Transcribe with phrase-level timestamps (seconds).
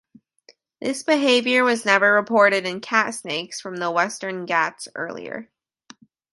[0.81, 5.51] This behavior was never reported in cat snakes from the Western Ghats earlier.